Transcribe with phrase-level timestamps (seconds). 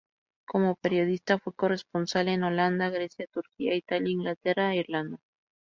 [0.47, 5.19] Como periodista fue corresponsal en Holanda, Grecia, Turquía, Italia, Inglaterra e Irlanda.